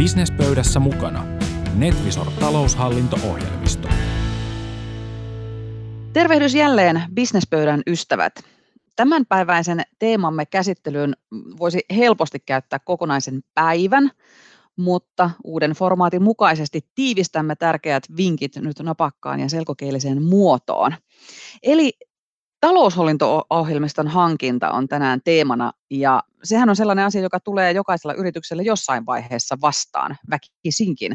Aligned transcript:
Businesspöydässä 0.00 0.80
mukana 0.80 1.26
Netvisor 1.74 2.26
taloushallinto-ohjelmisto. 2.40 3.88
Tervehdys 6.12 6.54
jälleen 6.54 7.02
Businesspöydän 7.14 7.82
ystävät. 7.86 8.32
Tämänpäiväisen 8.96 9.82
teemamme 9.98 10.46
käsittelyyn 10.46 11.16
voisi 11.58 11.80
helposti 11.96 12.38
käyttää 12.46 12.78
kokonaisen 12.78 13.40
päivän, 13.54 14.10
mutta 14.76 15.30
uuden 15.44 15.70
formaatin 15.70 16.22
mukaisesti 16.22 16.80
tiivistämme 16.94 17.56
tärkeät 17.56 18.02
vinkit 18.16 18.56
nyt 18.56 18.78
napakkaan 18.78 19.40
ja 19.40 19.48
selkokieliseen 19.48 20.22
muotoon. 20.22 20.94
Eli 21.62 21.92
taloushallinto-ohjelmiston 22.60 24.08
hankinta 24.08 24.70
on 24.70 24.88
tänään 24.88 25.20
teemana 25.24 25.72
ja 25.90 26.22
sehän 26.42 26.68
on 26.68 26.76
sellainen 26.76 27.04
asia, 27.04 27.20
joka 27.20 27.40
tulee 27.40 27.72
jokaisella 27.72 28.14
yrityksellä 28.14 28.62
jossain 28.62 29.06
vaiheessa 29.06 29.56
vastaan 29.60 30.16
väkisinkin. 30.30 31.12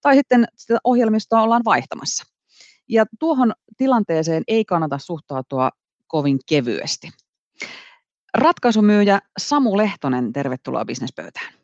Tai 0.00 0.14
sitten 0.14 0.48
sitä 0.56 0.78
ohjelmistoa 0.84 1.42
ollaan 1.42 1.64
vaihtamassa. 1.64 2.24
Ja 2.88 3.04
tuohon 3.18 3.52
tilanteeseen 3.76 4.42
ei 4.48 4.64
kannata 4.64 4.98
suhtautua 4.98 5.70
kovin 6.06 6.38
kevyesti. 6.48 7.10
Ratkaisumyyjä 8.34 9.20
Samu 9.38 9.76
Lehtonen, 9.76 10.32
tervetuloa 10.32 10.84
bisnespöytään. 10.84 11.54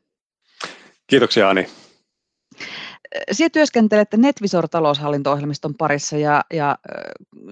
Kiitoksia 1.06 1.48
Ani. 1.48 1.66
Sinä 3.32 3.50
työskentelet 3.50 4.08
NetVisor-taloushallinto-ohjelmiston 4.16 5.74
parissa 5.78 6.16
ja, 6.16 6.44
ja 6.52 6.78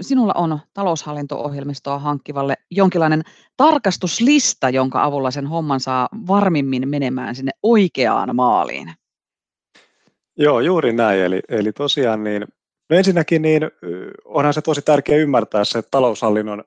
sinulla 0.00 0.32
on 0.36 0.58
taloushallinto-ohjelmistoa 0.74 1.98
hankkivalle 1.98 2.54
jonkinlainen 2.70 3.22
tarkastuslista, 3.56 4.70
jonka 4.70 5.04
avulla 5.04 5.30
sen 5.30 5.46
homman 5.46 5.80
saa 5.80 6.08
varmimmin 6.26 6.88
menemään 6.88 7.34
sinne 7.34 7.52
oikeaan 7.62 8.36
maaliin. 8.36 8.92
Joo, 10.38 10.60
juuri 10.60 10.92
näin. 10.92 11.20
Eli, 11.20 11.40
eli 11.48 11.72
tosiaan 11.72 12.24
niin, 12.24 12.44
no 12.90 12.96
ensinnäkin 12.96 13.42
niin, 13.42 13.62
onhan 14.24 14.54
se 14.54 14.62
tosi 14.62 14.82
tärkeää 14.82 15.18
ymmärtää 15.18 15.64
se 15.64 15.82
taloushallinnon 15.82 16.64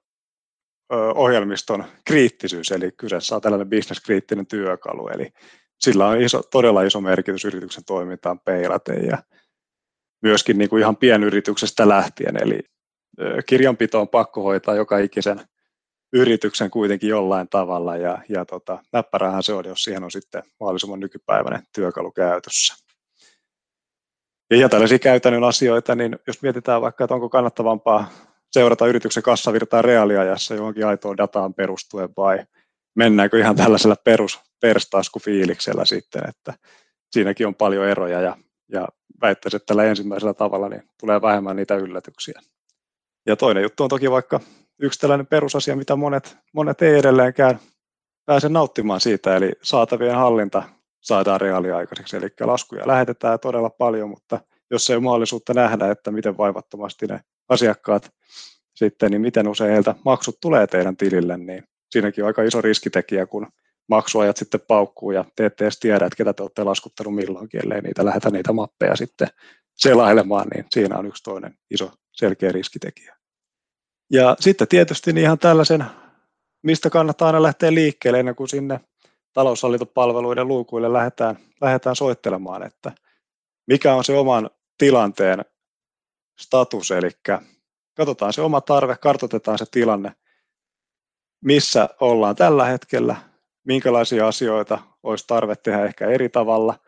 ohjelmiston 1.16 1.84
kriittisyys, 2.06 2.72
eli 2.72 2.92
kyseessä 2.92 3.36
on 3.36 3.42
tällainen 3.42 3.70
bisneskriittinen 3.70 4.48
työkalu, 4.48 5.08
eli 5.08 5.34
sillä 5.80 6.08
on 6.08 6.22
iso, 6.22 6.44
todella 6.44 6.84
iso 6.84 7.02
merkitys 7.02 7.46
yrityksen 7.46 7.86
toimintaan 7.86 8.40
peilaten 8.40 9.06
ja 9.06 9.18
myöskin 10.22 10.58
niin 10.58 10.70
kuin 10.70 10.82
ihan 10.82 10.98
pienyrityksestä 10.98 11.90
lähtien, 11.90 12.44
eli 12.44 12.60
kirjanpito 13.46 14.02
on 14.02 14.08
pakko 14.08 14.44
hoitaa 14.44 14.76
joka 14.76 14.98
ikisen 14.98 15.42
yrityksen 16.14 16.72
kuitenkin 16.72 17.10
jollain 17.10 17.50
tavalla 17.50 17.98
ja, 17.98 18.18
ja 18.30 18.46
tota, 18.46 18.80
näppärähän 18.94 19.44
se 19.44 19.54
on, 19.54 19.66
jos 19.66 19.84
siihen 19.84 20.04
on 20.04 20.12
sitten 20.12 20.44
mahdollisimman 20.60 21.00
nykypäiväinen 21.00 21.64
työkalu 21.76 22.12
käytössä. 22.12 22.76
Ja, 24.52 24.58
ja 24.58 24.70
tällaisia 24.70 25.00
käytännön 25.00 25.44
asioita, 25.44 25.96
niin 25.96 26.20
jos 26.28 26.42
mietitään 26.42 26.82
vaikka, 26.82 27.04
että 27.04 27.14
onko 27.14 27.30
kannattavampaa 27.30 28.10
seurata 28.52 28.88
yrityksen 28.88 29.24
kassavirtaa 29.24 29.82
reaaliajassa 29.82 30.56
johonkin 30.56 30.88
aitoon 30.88 31.18
dataan 31.18 31.54
perustuen 31.54 32.10
vai 32.18 32.46
mennäänkö 32.96 33.40
ihan 33.40 33.56
tällaisella 33.56 33.96
perus 34.04 34.40
perstaskufiiliksellä 34.62 35.86
sitten, 35.86 36.30
että 36.30 36.54
siinäkin 37.12 37.48
on 37.48 37.56
paljon 37.56 37.88
eroja 37.88 38.22
ja, 38.22 38.38
ja 38.72 38.88
väittäisin, 39.22 39.58
että 39.58 39.66
tällä 39.66 39.84
ensimmäisellä 39.84 40.34
tavalla 40.34 40.70
niin 40.70 40.84
tulee 41.00 41.22
vähemmän 41.22 41.56
niitä 41.56 41.76
yllätyksiä. 41.76 42.42
Ja 43.26 43.36
toinen 43.36 43.64
juttu 43.64 43.84
on 43.84 43.90
toki 43.90 44.12
vaikka 44.12 44.40
yksi 44.80 45.00
tällainen 45.00 45.28
perusasia, 45.28 45.76
mitä 45.76 45.96
monet, 45.96 46.38
monet 46.54 46.82
ei 46.82 47.00
edelleenkään 47.00 47.60
pääse 48.26 48.50
nauttimaan 48.50 49.02
siitä, 49.02 49.36
eli 49.36 49.52
saatavien 49.64 50.16
hallinta 50.16 50.64
saadaan 51.02 51.42
reaaliaikaiseksi, 51.42 52.18
eli 52.18 52.28
laskuja 52.40 52.88
lähetetään 52.88 53.40
todella 53.40 53.70
paljon, 53.70 54.10
mutta 54.10 54.40
jos 54.72 54.90
ei 54.90 54.96
ole 54.96 55.04
mahdollisuutta 55.04 55.54
nähdä, 55.54 55.92
että 55.92 56.12
miten 56.12 56.38
vaivattomasti 56.38 57.08
ne 57.08 57.20
asiakkaat 57.50 58.12
sitten, 58.76 59.12
niin 59.12 59.22
miten 59.22 59.48
usein 59.48 59.72
heiltä 59.72 59.96
maksut 60.06 60.38
tulee 60.42 60.68
teidän 60.68 60.98
tilille, 60.98 61.38
niin 61.38 61.64
siinäkin 61.92 62.24
on 62.24 62.28
aika 62.28 62.44
iso 62.44 62.62
riskitekijä, 62.62 63.26
kun 63.26 63.48
maksuajat 63.90 64.38
sitten 64.38 64.62
paukkuu 64.68 65.12
ja 65.12 65.26
te 65.36 65.46
ette 65.46 65.64
edes 65.64 65.80
tiedä, 65.80 66.06
että 66.06 66.18
ketä 66.18 66.34
te 66.34 66.44
olette 66.44 66.64
laskuttanut 66.64 67.16
milloinkin, 67.16 67.62
ellei 67.64 67.82
niitä 67.82 68.06
lähetä 68.06 68.30
niitä 68.30 68.54
mappeja 68.54 68.96
sitten 68.96 69.28
selailemaan, 69.78 70.48
niin 70.56 70.66
siinä 70.70 70.98
on 70.98 71.06
yksi 71.06 71.24
toinen 71.24 71.58
iso 71.72 71.92
selkeä 72.12 72.52
riskitekijä. 72.52 73.16
Ja 74.12 74.36
sitten 74.40 74.68
tietysti 74.68 75.14
niin 75.14 75.24
ihan 75.24 75.40
tällaisen, 75.40 75.86
mistä 76.64 76.90
kannattaa 76.90 77.26
aina 77.26 77.44
lähteä 77.44 77.74
liikkeelle 77.74 78.20
ennen 78.20 78.36
kuin 78.36 78.50
sinne 78.50 78.80
taloushallintopalveluiden 79.34 80.48
luukuille 80.48 80.94
lähdetään, 80.94 81.38
lähdetään 81.62 81.96
soittelemaan, 81.96 82.64
että 82.64 82.92
mikä 83.68 83.96
on 83.96 84.04
se 84.04 84.18
oman 84.18 84.50
tilanteen 84.78 85.46
status, 86.40 86.92
eli 86.92 87.10
katsotaan 87.98 88.34
se 88.34 88.42
oma 88.42 88.62
tarve, 88.62 88.98
kartoitetaan 88.98 89.58
se 89.58 89.66
tilanne, 89.72 90.12
missä 91.46 91.90
ollaan 92.00 92.36
tällä 92.36 92.66
hetkellä, 92.66 93.16
minkälaisia 93.68 94.28
asioita 94.28 94.80
olisi 95.04 95.28
tarve 95.28 95.56
tehdä 95.56 95.86
ehkä 95.86 96.08
eri 96.08 96.30
tavalla, 96.30 96.80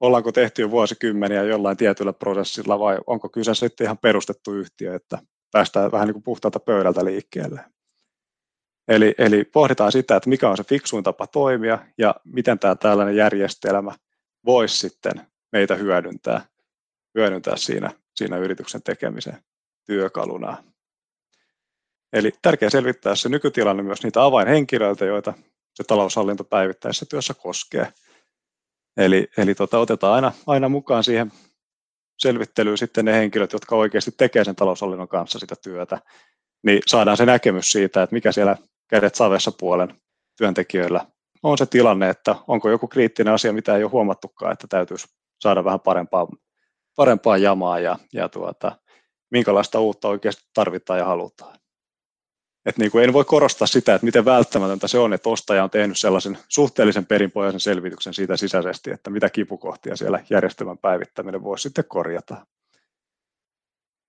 ollaanko 0.00 0.32
tehty 0.32 0.62
jo 0.62 0.70
vuosikymmeniä 0.70 1.42
jollain 1.42 1.76
tietyllä 1.76 2.12
prosessilla 2.12 2.78
vai 2.78 2.98
onko 3.06 3.28
kyse 3.28 3.54
sitten 3.54 3.84
ihan 3.84 3.98
perustettu 3.98 4.54
yhtiö, 4.54 4.94
että 4.94 5.18
päästään 5.52 5.92
vähän 5.92 6.06
niin 6.06 6.14
kuin 6.14 6.22
puhtaalta 6.22 6.60
pöydältä 6.60 7.04
liikkeelle. 7.04 7.64
Eli, 8.88 9.14
eli 9.18 9.44
pohditaan 9.44 9.92
sitä, 9.92 10.16
että 10.16 10.28
mikä 10.28 10.50
on 10.50 10.56
se 10.56 10.64
fiksuin 10.64 11.04
tapa 11.04 11.26
toimia 11.26 11.78
ja 11.98 12.14
miten 12.24 12.58
tämä 12.58 12.74
tällainen 12.74 13.16
järjestelmä 13.16 13.92
voisi 14.46 14.78
sitten 14.78 15.26
meitä 15.52 15.74
hyödyntää, 15.74 16.46
hyödyntää 17.14 17.56
siinä, 17.56 17.90
siinä 18.14 18.36
yrityksen 18.36 18.82
tekemisen 18.82 19.42
työkaluna. 19.86 20.71
Eli 22.12 22.32
tärkeää 22.42 22.70
selvittää 22.70 23.14
se 23.14 23.28
nykytilanne 23.28 23.82
myös 23.82 24.02
niitä 24.02 24.24
avainhenkilöiltä, 24.24 25.04
joita 25.04 25.34
se 25.74 25.84
taloushallinto 25.84 26.44
päivittäisessä 26.44 27.06
työssä 27.10 27.34
koskee. 27.34 27.92
Eli, 28.96 29.28
eli 29.36 29.54
tota, 29.54 29.78
otetaan 29.78 30.14
aina, 30.14 30.32
aina 30.46 30.68
mukaan 30.68 31.04
siihen 31.04 31.32
selvittelyyn 32.18 32.78
sitten 32.78 33.04
ne 33.04 33.12
henkilöt, 33.12 33.52
jotka 33.52 33.76
oikeasti 33.76 34.10
tekevät 34.16 34.44
sen 34.44 34.56
taloushallinnon 34.56 35.08
kanssa 35.08 35.38
sitä 35.38 35.54
työtä, 35.62 35.98
niin 36.62 36.82
saadaan 36.86 37.16
se 37.16 37.26
näkemys 37.26 37.72
siitä, 37.72 38.02
että 38.02 38.14
mikä 38.14 38.32
siellä 38.32 38.56
kädet 38.88 39.14
savessa 39.14 39.52
puolen 39.58 39.94
työntekijöillä 40.38 41.06
on 41.42 41.58
se 41.58 41.66
tilanne, 41.66 42.10
että 42.10 42.36
onko 42.48 42.70
joku 42.70 42.88
kriittinen 42.88 43.34
asia, 43.34 43.52
mitä 43.52 43.76
ei 43.76 43.84
ole 43.84 43.90
huomattukaan, 43.90 44.52
että 44.52 44.66
täytyisi 44.66 45.06
saada 45.40 45.64
vähän 45.64 45.80
parempaa, 45.80 46.28
parempaa 46.96 47.36
jamaa 47.36 47.78
ja, 47.78 47.98
ja 48.12 48.28
tuota, 48.28 48.72
minkälaista 49.30 49.80
uutta 49.80 50.08
oikeasti 50.08 50.42
tarvitaan 50.54 50.98
ja 50.98 51.04
halutaan. 51.04 51.61
Et 52.66 52.78
niin 52.78 52.90
kuin 52.90 53.04
en 53.04 53.12
voi 53.12 53.24
korostaa 53.24 53.66
sitä, 53.66 53.94
että 53.94 54.04
miten 54.04 54.24
välttämätöntä 54.24 54.88
se 54.88 54.98
on, 54.98 55.12
että 55.12 55.28
ostaja 55.28 55.64
on 55.64 55.70
tehnyt 55.70 55.98
sellaisen 55.98 56.38
suhteellisen 56.48 57.06
perinpohjaisen 57.06 57.60
selvityksen 57.60 58.14
siitä 58.14 58.36
sisäisesti, 58.36 58.90
että 58.90 59.10
mitä 59.10 59.30
kipukohtia 59.30 59.96
siellä 59.96 60.24
järjestelmän 60.30 60.78
päivittäminen 60.78 61.42
voisi 61.42 61.62
sitten 61.62 61.84
korjata. 61.88 62.46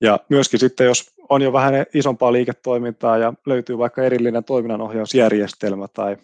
Ja 0.02 0.20
myöskin 0.30 0.60
sitten, 0.60 0.88
jos 0.88 1.14
on 1.30 1.42
jo 1.42 1.54
vähän 1.54 1.74
isompaa 1.94 2.34
liiketoimintaa 2.34 3.18
ja 3.18 3.34
löytyy 3.46 3.78
vaikka 3.78 4.04
erillinen 4.04 4.44
toiminnanohjausjärjestelmä 4.44 5.88
tai 5.88 6.18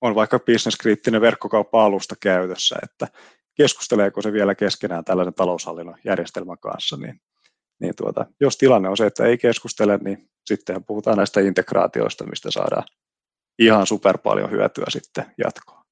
on 0.00 0.14
vaikka 0.14 0.38
bisneskriittinen 0.38 1.20
verkkokauppa-alusta 1.20 2.14
käytössä, 2.20 2.76
että 2.82 3.08
keskusteleeko 3.54 4.22
se 4.22 4.32
vielä 4.32 4.54
keskenään 4.54 5.04
tällaisen 5.04 5.34
taloushallinnon 5.34 5.98
järjestelmän 6.04 6.58
kanssa, 6.58 6.96
niin 6.96 7.20
niin 7.80 7.94
tuota, 7.96 8.26
jos 8.40 8.56
tilanne 8.56 8.88
on 8.88 8.96
se, 8.96 9.06
että 9.06 9.24
ei 9.24 9.38
keskustele, 9.38 9.96
niin 9.96 10.28
sitten 10.46 10.84
puhutaan 10.84 11.16
näistä 11.16 11.40
integraatioista, 11.40 12.26
mistä 12.26 12.50
saadaan 12.50 12.84
ihan 13.58 13.86
super 13.86 14.18
paljon 14.18 14.50
hyötyä 14.50 14.84
sitten 14.88 15.24
jatkoon. 15.44 15.86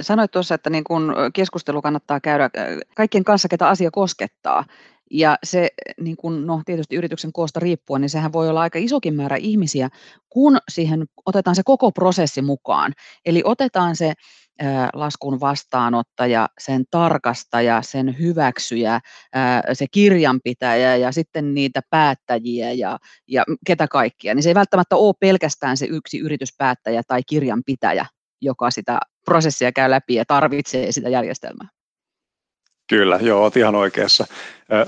Sanoit 0.00 0.30
tuossa, 0.30 0.54
että 0.54 0.70
niin 0.70 0.84
kun 0.84 1.14
keskustelu 1.34 1.82
kannattaa 1.82 2.20
käydä 2.20 2.44
äh, 2.44 2.50
kaikkien 2.96 3.24
kanssa, 3.24 3.48
ketä 3.48 3.68
asia 3.68 3.90
koskettaa. 3.90 4.64
Ja 5.10 5.38
se 5.44 5.68
niin 6.00 6.16
kun, 6.16 6.46
no, 6.46 6.62
tietysti 6.66 6.96
yrityksen 6.96 7.32
koosta 7.32 7.60
riippuen, 7.60 8.00
niin 8.00 8.10
sehän 8.10 8.32
voi 8.32 8.48
olla 8.48 8.60
aika 8.60 8.78
isokin 8.78 9.14
määrä 9.14 9.36
ihmisiä, 9.36 9.88
kun 10.28 10.58
siihen 10.70 11.04
otetaan 11.26 11.56
se 11.56 11.62
koko 11.64 11.92
prosessi 11.92 12.42
mukaan. 12.42 12.92
Eli 13.24 13.42
otetaan 13.44 13.96
se 13.96 14.12
laskun 14.92 15.40
vastaanottaja, 15.40 16.48
sen 16.58 16.84
tarkastaja, 16.90 17.82
sen 17.82 18.18
hyväksyjä, 18.18 19.00
se 19.72 19.86
kirjanpitäjä 19.90 20.96
ja 20.96 21.12
sitten 21.12 21.54
niitä 21.54 21.80
päättäjiä 21.90 22.72
ja, 22.72 22.98
ja 23.28 23.44
ketä 23.66 23.88
kaikkia. 23.88 24.34
Niin 24.34 24.42
se 24.42 24.50
ei 24.50 24.54
välttämättä 24.54 24.96
ole 24.96 25.14
pelkästään 25.20 25.76
se 25.76 25.86
yksi 25.86 26.18
yrityspäättäjä 26.18 27.02
tai 27.08 27.20
kirjanpitäjä, 27.26 28.06
joka 28.40 28.70
sitä 28.70 28.98
prosessia 29.24 29.72
käy 29.72 29.90
läpi 29.90 30.14
ja 30.14 30.24
tarvitsee 30.24 30.92
sitä 30.92 31.08
järjestelmää. 31.08 31.68
Kyllä, 32.88 33.18
joo, 33.22 33.42
olet 33.42 33.56
ihan 33.56 33.74
oikeassa. 33.74 34.26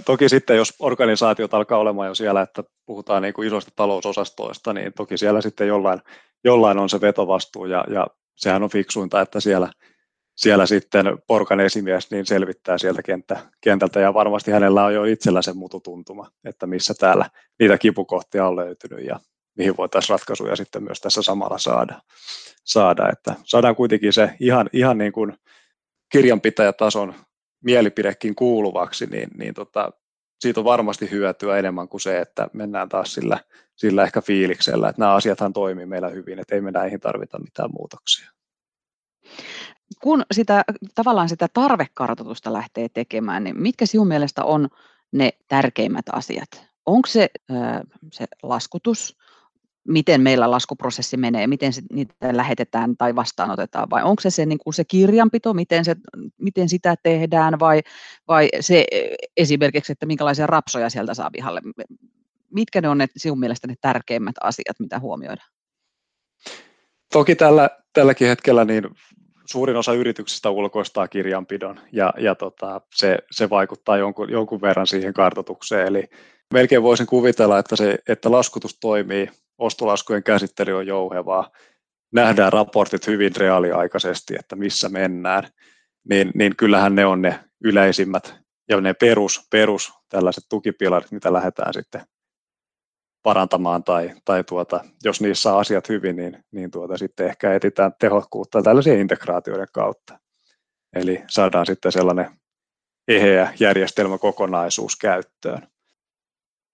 Toki 0.05 0.29
sitten, 0.29 0.56
jos 0.56 0.75
organisaatiot 0.79 1.55
alkaa 1.55 1.79
olemaan 1.79 2.09
jo 2.09 2.14
siellä, 2.14 2.43
että 2.43 2.62
puhutaan 2.87 3.23
niin 3.23 3.35
kuin 3.35 3.49
isoista 3.49 3.71
talousosastoista, 3.76 4.73
niin 4.73 4.93
toki 4.93 5.19
siellä 5.19 5.41
sitten 5.41 5.69
jollain, 5.69 6.00
jollain 6.44 6.79
on 6.79 6.88
se 6.88 7.00
vetovastuu 7.00 7.67
ja, 7.67 7.85
ja 7.91 8.06
sehän 8.38 8.62
on 8.62 8.70
fiksuinta, 8.70 9.20
että 9.20 9.40
siellä, 9.40 9.73
siellä 10.37 10.67
sitten 10.67 11.06
porkan 11.26 11.61
esimies 11.61 12.11
niin 12.11 12.26
selvittää 12.26 12.79
sieltä 12.79 13.02
kenttä, 13.02 13.37
kentältä 13.61 14.00
ja 14.00 14.14
varmasti 14.14 14.50
hänellä 14.50 14.85
on 14.85 14.94
jo 14.94 15.05
itsellä 15.05 15.43
se 15.43 15.52
mututuntuma, 15.52 16.31
että 16.44 16.67
missä 16.67 16.94
täällä 16.94 17.31
niitä 17.58 17.79
kipukohtia 17.79 18.46
on 18.46 18.56
löytynyt 18.56 19.06
ja 19.06 19.20
mihin 19.56 19.76
voitaisiin 19.76 20.14
ratkaisuja 20.14 20.56
sitten 20.56 20.82
myös 20.82 21.00
tässä 21.00 21.23
samalla 21.23 21.58
saada. 21.58 22.00
saada. 22.64 23.08
Että 23.12 23.35
saadaan 23.44 23.76
kuitenkin 23.76 24.12
se 24.12 24.31
ihan, 24.40 24.70
ihan 24.73 24.99
niin 24.99 25.12
kuin 25.12 25.37
kirjanpitäjätason 26.12 27.14
mielipidekin 27.64 28.35
kuuluvaksi, 28.35 29.06
niin, 29.06 29.29
niin 29.38 29.55
tota, 29.55 29.90
siitä 30.40 30.61
on 30.61 30.64
varmasti 30.64 31.11
hyötyä 31.11 31.58
enemmän 31.58 31.88
kuin 31.88 32.00
se, 32.00 32.20
että 32.20 32.49
mennään 32.52 32.88
taas 32.88 33.14
sillä, 33.14 33.40
sillä 33.76 34.02
ehkä 34.02 34.20
fiiliksellä, 34.20 34.88
että 34.88 35.02
nämä 35.02 35.14
asiathan 35.14 35.52
toimii 35.52 35.87
meillä 35.87 36.08
hyvin, 36.08 36.38
että 36.38 36.55
ei 36.55 36.61
me 36.61 36.70
näihin 36.70 37.00
tarvita 37.00 37.38
mitään 37.38 37.70
muutoksia. 37.79 38.31
Kun 40.02 40.23
sitä, 40.32 40.64
tavallaan 40.94 41.29
sitä 41.29 41.49
tarvekartoitusta 41.52 42.52
lähtee 42.52 42.88
tekemään, 42.88 43.44
niin 43.44 43.62
mitkä 43.62 43.87
sinun 43.87 44.08
mielestä 44.08 44.44
on 44.44 44.69
ne 45.12 45.31
tärkeimmät 45.49 46.06
asiat? 46.12 46.69
Onko 46.87 47.06
se 47.06 47.31
se 48.12 48.26
laskutus, 48.43 49.19
miten 49.88 50.20
meillä 50.20 50.50
laskuprosessi 50.50 51.17
menee, 51.17 51.46
miten 51.46 51.73
se, 51.73 51.82
niitä 51.93 52.14
lähetetään 52.32 52.96
tai 52.96 53.17
vastaanotetaan, 53.17 53.90
vai 53.90 54.02
onko 54.02 54.20
se 54.20 54.31
se, 54.31 54.46
niin 54.46 54.58
kuin 54.58 54.75
se 54.75 54.85
kirjanpito, 54.85 55.55
miten, 55.55 55.85
se, 55.85 55.96
miten 56.40 56.69
sitä 56.69 56.94
tehdään, 57.02 57.61
vai, 57.61 57.81
vai 58.29 58.49
se 58.61 58.85
esimerkiksi, 59.37 59.93
että 59.93 60.06
minkälaisia 60.06 60.46
rapsoja 60.46 60.90
sieltä 60.90 61.14
saa 61.14 61.31
pihalle. 61.31 61.61
Mitkä 62.55 62.81
ne 62.81 62.88
on 62.88 62.99
ne 62.99 63.06
sinun 63.17 63.40
mielestä 63.40 63.67
ne 63.67 63.75
tärkeimmät 63.81 64.37
asiat, 64.40 64.81
mitä 64.81 64.99
huomioidaan? 64.99 65.49
Toki 67.12 67.35
tällä, 67.35 67.70
tälläkin 67.93 68.29
hetkellä 68.29 68.64
niin 68.64 68.85
suurin 69.46 69.76
osa 69.76 69.93
yrityksistä 69.93 70.50
ulkoistaa 70.50 71.08
kirjanpidon 71.08 71.81
ja, 71.93 72.14
ja 72.19 72.35
tota, 72.35 72.81
se, 72.94 73.19
se, 73.31 73.50
vaikuttaa 73.50 73.96
jonkun, 73.96 74.31
jonkun 74.31 74.61
verran 74.61 74.87
siihen 74.87 75.14
kartoitukseen. 75.14 75.87
Eli 75.87 76.05
melkein 76.52 76.82
voisin 76.82 77.06
kuvitella, 77.06 77.58
että, 77.58 77.76
se, 77.76 77.99
että 78.08 78.31
laskutus 78.31 78.79
toimii 78.81 79.29
ostolaskujen 79.59 80.23
käsittely 80.23 80.77
on 80.77 80.87
jouhevaa, 80.87 81.51
nähdään 82.13 82.53
raportit 82.53 83.07
hyvin 83.07 83.37
reaaliaikaisesti, 83.37 84.35
että 84.39 84.57
missä 84.57 84.89
mennään, 84.89 85.49
niin, 86.11 86.31
niin 86.35 86.57
kyllähän 86.57 86.95
ne 86.95 87.07
on 87.07 87.23
ne 87.23 87.41
yleisimmät 87.65 88.35
ja 88.69 88.81
ne 88.81 88.95
perus, 88.95 89.47
perus 89.51 89.93
tällaiset 90.09 90.45
tukipilarit, 90.49 91.13
mitä 91.13 91.33
lähdetään 91.33 91.75
sitten 91.75 92.03
parantamaan 93.23 93.85
tai, 93.85 94.15
tai 94.25 94.45
tuota, 94.45 94.85
jos 95.05 95.21
niissä 95.21 95.53
on 95.53 95.61
asiat 95.61 95.89
hyvin, 95.89 96.17
niin, 96.17 96.45
niin 96.51 96.71
tuota, 96.71 96.99
sitten 96.99 97.27
ehkä 97.27 97.55
etsitään 97.55 97.93
tehokkuutta 98.01 98.63
tällaisia 98.63 98.95
integraatioiden 98.95 99.67
kautta. 99.73 100.19
Eli 100.97 101.23
saadaan 101.29 101.67
sitten 101.67 101.93
sellainen 101.93 102.31
eheä 103.09 103.55
järjestelmäkokonaisuus 103.61 104.97
käyttöön. 104.97 105.69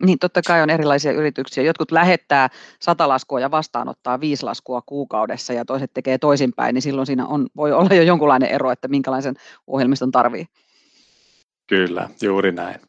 Niin, 0.02 0.18
totta 0.18 0.42
kai 0.42 0.62
on 0.62 0.70
erilaisia 0.70 1.12
yrityksiä. 1.12 1.64
Jotkut 1.64 1.90
lähettää 1.90 2.50
sata 2.80 3.08
laskua 3.08 3.40
ja 3.40 3.50
vastaanottaa 3.50 4.20
viisi 4.20 4.44
laskua 4.44 4.82
kuukaudessa 4.86 5.52
ja 5.52 5.64
toiset 5.64 5.90
tekee 5.94 6.18
toisinpäin, 6.18 6.74
niin 6.74 6.82
silloin 6.82 7.06
siinä 7.06 7.26
on, 7.26 7.46
voi 7.56 7.72
olla 7.72 7.94
jo 7.94 8.02
jonkunlainen 8.02 8.50
ero, 8.50 8.70
että 8.70 8.88
minkälaisen 8.88 9.34
ohjelmiston 9.66 10.12
tarvii. 10.12 10.46
Kyllä, 11.66 12.08
juuri 12.22 12.52
näin. 12.52 12.80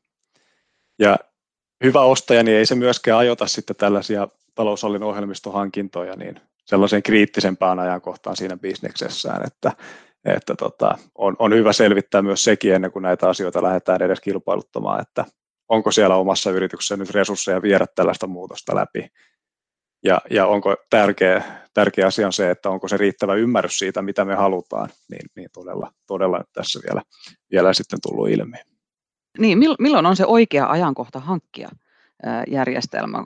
Ja 1.00 1.18
hyvä 1.84 2.02
ostaja, 2.02 2.44
niin 2.44 2.58
ei 2.58 2.66
se 2.66 2.76
myöskään 2.76 3.20
ajota 3.20 3.48
sitten 3.48 3.76
tällaisia 3.76 4.28
taloushallinnon 4.56 5.10
ohjelmistohankintoja 5.10 6.16
niin 6.16 6.42
sellaiseen 6.66 7.04
kriittisempään 7.04 7.80
ajankohtaan 7.80 8.36
siinä 8.36 8.58
bisneksessään, 8.58 9.48
että, 9.48 9.72
että 10.26 10.56
tota, 10.56 10.98
on, 11.16 11.36
on 11.40 11.54
hyvä 11.54 11.74
selvittää 11.74 12.22
myös 12.22 12.44
sekin 12.44 12.74
ennen 12.74 12.92
kuin 12.92 13.04
näitä 13.04 13.30
asioita 13.30 13.64
lähdetään 13.64 14.02
edes 14.02 14.20
kilpailuttamaan, 14.20 15.02
että 15.02 15.26
onko 15.70 15.92
siellä 15.92 16.16
omassa 16.16 16.52
yrityksessä 16.52 16.98
nyt 16.98 17.10
resursseja 17.10 17.62
viedä 17.62 17.86
tällaista 17.96 18.28
muutosta 18.28 18.76
läpi. 18.76 19.08
Ja, 20.04 20.22
ja 20.30 20.48
onko 20.48 20.76
tärkeä, 20.90 21.44
tärkeä 21.74 22.08
asia 22.08 22.26
on 22.26 22.34
se, 22.34 22.52
että 22.52 22.70
onko 22.70 22.88
se 22.88 22.98
riittävä 22.98 23.36
ymmärrys 23.36 23.78
siitä, 23.78 24.02
mitä 24.02 24.26
me 24.26 24.36
halutaan, 24.36 24.90
niin, 25.12 25.30
niin 25.36 25.50
todella, 25.54 25.92
todella 26.08 26.44
tässä 26.54 26.80
vielä, 26.88 27.02
vielä 27.52 27.74
sitten 27.74 28.00
tullut 28.02 28.30
ilmi. 28.30 28.58
Niin, 29.38 29.58
milloin 29.80 30.06
on 30.06 30.16
se 30.16 30.26
oikea 30.26 30.70
ajankohta 30.70 31.20
hankkia 31.20 31.70
järjestelmä? 32.48 33.24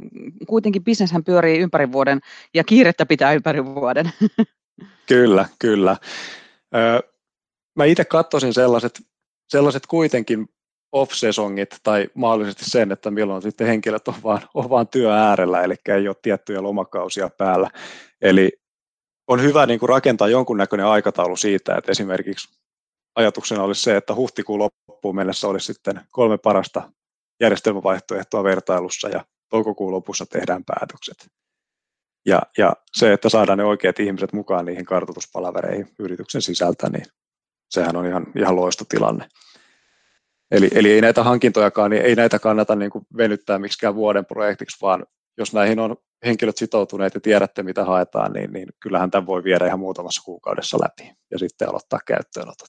Kuitenkin 0.48 0.84
bisneshän 0.84 1.24
pyörii 1.24 1.60
ympäri 1.60 1.92
vuoden 1.92 2.20
ja 2.54 2.64
kiirettä 2.64 3.06
pitää 3.06 3.34
ympäri 3.34 3.66
vuoden. 3.66 4.10
Kyllä, 5.08 5.46
kyllä. 5.60 5.98
Mä 7.76 7.86
itse 7.86 8.06
katsoisin 8.06 8.54
sellaiset, 8.54 9.02
sellaiset 9.48 9.88
kuitenkin 9.88 10.50
off-sesongit 10.92 11.78
tai 11.84 12.08
mahdollisesti 12.14 12.70
sen, 12.70 12.92
että 12.92 13.12
milloin 13.12 13.42
sitten 13.42 13.68
henkilöt 13.68 14.08
on 14.08 14.14
vaan, 14.24 14.42
on 14.54 14.70
vaan 14.70 14.88
työ 14.88 15.14
äärellä, 15.14 15.62
eli 15.62 15.76
ei 15.88 16.08
ole 16.08 16.16
tiettyjä 16.22 16.64
lomakausia 16.64 17.30
päällä. 17.38 17.70
Eli 18.22 18.52
on 19.28 19.42
hyvä 19.42 19.66
niin 19.66 19.80
kuin 19.80 19.90
rakentaa 19.90 20.28
jonkunnäköinen 20.28 20.86
aikataulu 20.86 21.36
siitä, 21.36 21.76
että 21.76 21.92
esimerkiksi 21.92 22.60
ajatuksena 23.16 23.64
olisi 23.64 23.82
se, 23.82 23.98
että 23.98 24.16
huhtikuun 24.16 24.60
loppuun 24.60 25.16
mennessä 25.16 25.48
olisi 25.48 25.74
sitten 25.74 26.02
kolme 26.12 26.38
parasta 26.38 26.92
järjestelmävaihtoehtoa 27.40 28.44
vertailussa 28.44 29.10
ja 29.10 29.26
toukokuun 29.50 29.92
lopussa 29.92 30.26
tehdään 30.26 30.64
päätökset. 30.66 31.28
Ja, 32.26 32.42
ja 32.58 32.74
se, 32.94 33.14
että 33.14 33.30
saadaan 33.30 33.58
ne 33.58 33.64
oikeat 33.64 34.00
ihmiset 34.00 34.34
mukaan 34.34 34.66
niihin 34.66 34.86
kartoituspalavereihin 34.86 35.90
yrityksen 36.00 36.42
sisältä, 36.42 36.90
niin 36.90 37.06
sehän 37.70 37.96
on 37.96 38.06
ihan, 38.06 38.26
ihan 38.36 38.56
loistotilanne. 38.56 39.28
Eli, 40.52 40.70
eli 40.76 40.92
ei 40.92 41.02
näitä 41.02 41.24
hankintojakaan, 41.24 41.92
niin 41.92 42.02
ei 42.02 42.16
näitä 42.16 42.40
kannata 42.40 42.76
niin 42.76 42.92
kuin 42.92 43.06
venyttää 43.18 43.60
miksikään 43.60 43.96
vuoden 43.96 44.26
projektiksi, 44.26 44.78
vaan 44.82 45.06
jos 45.38 45.54
näihin 45.54 45.80
on 45.80 45.96
henkilöt 46.26 46.58
sitoutuneet 46.58 47.14
ja 47.14 47.22
tiedätte, 47.22 47.64
mitä 47.64 47.86
haetaan, 47.86 48.34
niin, 48.34 48.54
niin 48.54 48.68
kyllähän 48.80 49.12
tämän 49.12 49.26
voi 49.26 49.44
viedä 49.44 49.66
ihan 49.66 49.80
muutamassa 49.80 50.22
kuukaudessa 50.26 50.78
läpi 50.82 51.12
ja 51.32 51.40
sitten 51.40 51.70
aloittaa 51.70 52.00
käyttöönotot. 52.08 52.68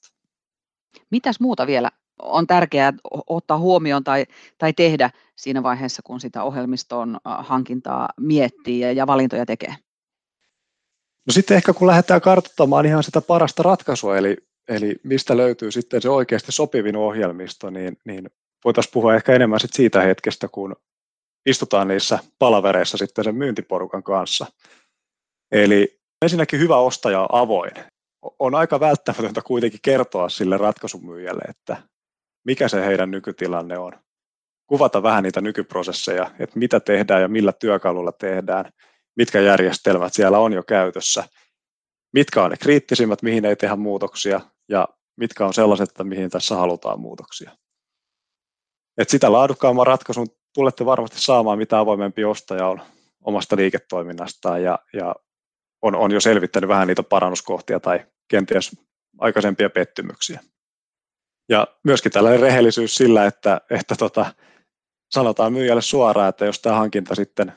Mitäs 1.11 1.41
muuta 1.41 1.67
vielä 1.67 1.91
on 2.23 2.47
tärkeää 2.47 2.93
ottaa 3.27 3.59
huomioon 3.59 4.05
tai, 4.05 4.27
tai 4.59 4.73
tehdä 4.73 5.11
siinä 5.37 5.63
vaiheessa, 5.63 6.03
kun 6.05 6.21
sitä 6.21 6.43
ohjelmiston 6.43 7.19
hankintaa 7.25 8.09
miettii 8.21 8.81
ja, 8.81 8.93
ja 8.93 9.07
valintoja 9.07 9.47
tekee? 9.47 9.75
No 11.27 11.33
sitten 11.33 11.57
ehkä 11.57 11.73
kun 11.73 11.87
lähdetään 11.87 12.21
kartoittamaan 12.21 12.87
ihan 12.87 13.03
sitä 13.03 13.21
parasta 13.21 13.63
ratkaisua, 13.63 14.17
eli 14.17 14.37
eli 14.71 14.97
mistä 15.03 15.37
löytyy 15.37 15.71
sitten 15.71 16.03
se 16.03 16.11
oikeasti 16.11 16.53
sopivin 16.53 16.97
ohjelmisto, 16.97 17.71
niin, 17.71 17.97
niin 18.05 18.31
voitaisiin 18.65 18.93
puhua 18.93 19.15
ehkä 19.15 19.33
enemmän 19.33 19.61
sit 19.61 19.73
siitä 19.73 20.01
hetkestä, 20.01 20.49
kun 20.49 20.77
istutaan 21.47 21.89
niissä 21.89 22.19
palavereissa 22.39 22.99
sitten 22.99 23.25
sen 23.25 23.35
myyntiporukan 23.35 24.03
kanssa. 24.03 24.47
Eli 25.53 26.01
ensinnäkin 26.23 26.61
hyvä 26.61 26.77
ostaja 26.77 27.21
on 27.21 27.29
avoin. 27.33 27.73
On 28.39 28.55
aika 28.55 28.81
välttämätöntä 28.81 29.43
kuitenkin 29.43 29.81
kertoa 29.83 30.29
sille 30.29 30.57
ratkaisumyyjälle, 30.57 31.43
että 31.49 31.77
mikä 32.47 32.69
se 32.69 32.87
heidän 32.87 33.11
nykytilanne 33.11 33.79
on. 33.79 33.93
Kuvata 34.67 35.03
vähän 35.03 35.23
niitä 35.23 35.41
nykyprosesseja, 35.41 36.31
että 36.39 36.59
mitä 36.59 36.81
tehdään 36.81 37.23
ja 37.23 37.29
millä 37.29 37.53
työkalulla 37.53 38.13
tehdään, 38.13 38.73
mitkä 39.17 39.41
järjestelmät 39.41 40.15
siellä 40.15 40.39
on 40.39 40.53
jo 40.53 40.63
käytössä– 40.63 41.25
mitkä 42.13 42.43
on 42.43 42.51
ne 42.51 42.57
kriittisimmät, 42.57 43.23
mihin 43.23 43.45
ei 43.45 43.57
tehdä 43.57 43.77
muutoksia, 43.77 44.41
ja 44.69 44.89
mitkä 45.17 45.47
on 45.47 45.55
sellaiset, 45.55 45.89
että 45.89 46.05
mihin 46.05 46.31
tässä 46.31 46.57
halutaan 46.57 47.01
muutoksia. 47.01 47.51
Et 48.99 49.09
sitä 49.09 49.33
laadukkaamman 49.33 49.87
ratkaisun 49.87 50.27
tulette 50.55 50.85
varmasti 50.85 51.21
saamaan, 51.21 51.59
mitä 51.59 51.79
avoimempi 51.79 52.25
ostaja 52.25 52.67
on 52.67 52.81
omasta 53.25 53.57
liiketoiminnastaan 53.57 54.63
ja, 54.63 54.79
ja 54.93 55.15
on, 55.83 55.95
on 55.95 56.11
jo 56.11 56.21
selvittänyt 56.21 56.69
vähän 56.69 56.89
niitä 56.89 57.03
parannuskohtia 57.03 57.81
tai 57.81 58.07
kenties 58.29 58.77
aikaisempia 59.19 59.71
pettymyksiä. 59.71 60.41
Ja 61.49 61.67
myöskin 61.85 62.13
tällainen 62.13 62.41
rehellisyys 62.41 62.95
sillä, 62.95 63.27
että, 63.27 63.61
että 63.71 63.95
tota, 63.99 64.35
sanotaan 65.11 65.53
myyjälle 65.53 65.83
suoraan, 65.83 66.29
että 66.29 66.47
jos 66.47 66.61
tämä 66.61 66.77
hankinta 66.77 67.15
sitten 67.15 67.53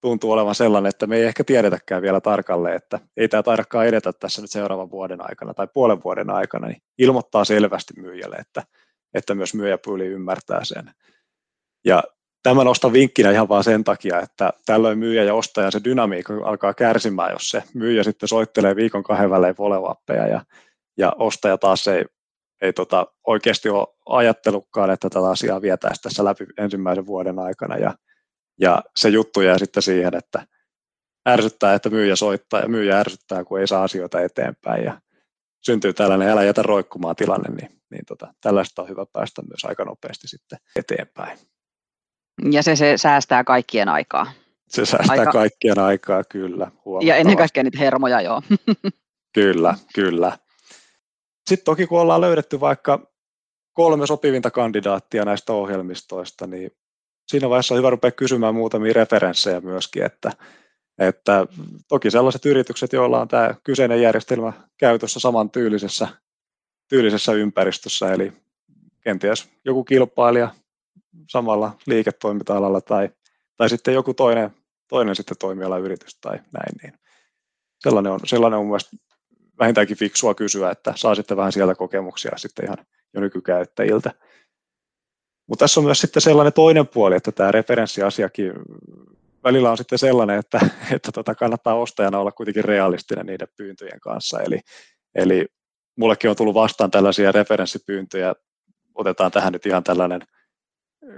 tuntuu 0.00 0.32
olevan 0.32 0.54
sellainen, 0.54 0.90
että 0.90 1.06
me 1.06 1.16
ei 1.16 1.24
ehkä 1.24 1.44
tiedetäkään 1.44 2.02
vielä 2.02 2.20
tarkalleen, 2.20 2.76
että 2.76 3.00
ei 3.16 3.28
tämä 3.28 3.42
taidakaan 3.42 3.86
edetä 3.86 4.12
tässä 4.12 4.42
nyt 4.42 4.50
seuraavan 4.50 4.90
vuoden 4.90 5.30
aikana 5.30 5.54
tai 5.54 5.68
puolen 5.74 6.02
vuoden 6.04 6.30
aikana, 6.30 6.66
niin 6.66 6.82
ilmoittaa 6.98 7.44
selvästi 7.44 7.94
myyjälle, 7.96 8.36
että, 8.36 8.62
että 9.14 9.34
myös 9.34 9.54
myyjäpyyli 9.54 10.06
ymmärtää 10.06 10.60
sen. 10.64 10.90
Ja 11.84 12.02
tämän 12.42 12.66
nostan 12.66 12.92
vinkkinä 12.92 13.30
ihan 13.30 13.48
vaan 13.48 13.64
sen 13.64 13.84
takia, 13.84 14.20
että 14.20 14.52
tällöin 14.66 14.98
myyjä 14.98 15.24
ja 15.24 15.34
ostaja 15.34 15.70
se 15.70 15.80
dynamiikka 15.84 16.34
alkaa 16.44 16.74
kärsimään, 16.74 17.32
jos 17.32 17.50
se 17.50 17.62
myyjä 17.74 18.02
sitten 18.02 18.28
soittelee 18.28 18.76
viikon 18.76 19.02
kahden 19.02 19.30
välein 19.30 19.54
follow 19.54 19.84
ja, 20.08 20.40
ja 20.98 21.12
ostaja 21.18 21.58
taas 21.58 21.88
ei, 21.88 22.04
ei 22.62 22.72
tota, 22.72 23.06
oikeasti 23.26 23.68
ole 23.68 23.86
ajattelutkaan, 24.06 24.90
että 24.90 25.10
tätä 25.10 25.28
asiaa 25.28 25.62
vietäisiin 25.62 26.02
tässä 26.02 26.24
läpi 26.24 26.46
ensimmäisen 26.58 27.06
vuoden 27.06 27.38
aikana 27.38 27.76
ja 27.76 27.94
ja 28.60 28.82
se 28.96 29.08
juttu 29.08 29.40
jää 29.40 29.58
sitten 29.58 29.82
siihen, 29.82 30.14
että 30.14 30.46
ärsyttää, 31.28 31.74
että 31.74 31.90
myyjä 31.90 32.16
soittaa 32.16 32.60
ja 32.60 32.68
myyjä 32.68 33.00
ärsyttää, 33.00 33.44
kun 33.44 33.60
ei 33.60 33.66
saa 33.66 33.82
asioita 33.82 34.20
eteenpäin. 34.20 34.84
Ja 34.84 35.00
syntyy 35.60 35.92
tällainen 35.92 36.28
älä 36.28 36.44
jätä 36.44 36.62
roikkumaan 36.62 37.16
tilanne, 37.16 37.54
niin, 37.54 37.80
niin 37.90 38.04
tota, 38.06 38.34
tällaista 38.40 38.82
on 38.82 38.88
hyvä 38.88 39.06
päästä 39.12 39.42
myös 39.42 39.64
aika 39.64 39.84
nopeasti 39.84 40.28
sitten 40.28 40.58
eteenpäin. 40.76 41.38
Ja 42.50 42.62
se, 42.62 42.76
se 42.76 42.96
säästää 42.96 43.44
kaikkien 43.44 43.88
aikaa. 43.88 44.32
Se 44.68 44.86
säästää 44.86 45.16
Aika... 45.18 45.32
kaikkien 45.32 45.78
aikaa, 45.78 46.24
kyllä. 46.24 46.70
Ja 47.02 47.16
ennen 47.16 47.36
kaikkea 47.36 47.62
niitä 47.62 47.78
hermoja, 47.78 48.20
joo. 48.20 48.42
kyllä, 49.34 49.74
kyllä. 49.94 50.38
Sitten 51.48 51.64
toki 51.64 51.86
kun 51.86 52.00
ollaan 52.00 52.20
löydetty 52.20 52.60
vaikka 52.60 53.12
kolme 53.72 54.06
sopivinta 54.06 54.50
kandidaattia 54.50 55.24
näistä 55.24 55.52
ohjelmistoista, 55.52 56.46
niin 56.46 56.70
siinä 57.28 57.48
vaiheessa 57.50 57.74
on 57.74 57.78
hyvä 57.78 57.90
rupea 57.90 58.10
kysymään 58.10 58.54
muutamia 58.54 58.92
referenssejä 58.92 59.60
myöskin, 59.60 60.02
että, 60.04 60.32
että 60.98 61.46
toki 61.88 62.10
sellaiset 62.10 62.46
yritykset, 62.46 62.92
joilla 62.92 63.20
on 63.20 63.28
tämä 63.28 63.54
kyseinen 63.64 64.02
järjestelmä 64.02 64.52
käytössä 64.78 65.20
saman 65.20 65.50
tyylisessä, 65.50 66.08
tyylisessä 66.88 67.32
ympäristössä, 67.32 68.12
eli 68.12 68.32
kenties 69.00 69.48
joku 69.64 69.84
kilpailija 69.84 70.48
samalla 71.30 71.76
liiketoiminta-alalla 71.86 72.80
tai, 72.80 73.08
tai 73.56 73.68
sitten 73.68 73.94
joku 73.94 74.14
toinen, 74.14 74.50
toinen 74.88 75.16
sitten 75.16 75.36
toimialayritys 75.38 76.18
tai 76.20 76.36
näin, 76.36 76.76
niin 76.82 76.92
sellainen 77.80 78.12
on, 78.12 78.20
sellainen 78.24 78.58
on 78.58 78.64
mun 78.64 78.70
mielestä 78.70 78.96
vähintäänkin 79.58 79.96
fiksua 79.96 80.34
kysyä, 80.34 80.70
että 80.70 80.92
saa 80.96 81.14
sitten 81.14 81.36
vähän 81.36 81.52
sieltä 81.52 81.74
kokemuksia 81.74 82.36
sitten 82.36 82.64
ihan 82.64 82.78
jo 83.14 83.20
nykykäyttäjiltä. 83.20 84.10
Mutta 85.48 85.62
tässä 85.62 85.80
on 85.80 85.84
myös 85.84 86.00
sitten 86.00 86.22
sellainen 86.22 86.52
toinen 86.52 86.86
puoli, 86.86 87.16
että 87.16 87.32
tämä 87.32 87.52
referenssiasiakin 87.52 88.52
välillä 89.44 89.70
on 89.70 89.76
sitten 89.76 89.98
sellainen, 89.98 90.38
että, 90.38 90.60
että 90.94 91.12
tota 91.12 91.34
kannattaa 91.34 91.74
ostajana 91.74 92.18
olla 92.18 92.32
kuitenkin 92.32 92.64
realistinen 92.64 93.26
niiden 93.26 93.48
pyyntöjen 93.56 94.00
kanssa. 94.00 94.40
Eli, 94.40 94.60
eli 95.14 95.46
mullekin 95.96 96.30
on 96.30 96.36
tullut 96.36 96.54
vastaan 96.54 96.90
tällaisia 96.90 97.32
referenssipyyntöjä. 97.32 98.34
Otetaan 98.94 99.30
tähän 99.30 99.52
nyt 99.52 99.66
ihan 99.66 99.84
tällainen 99.84 100.20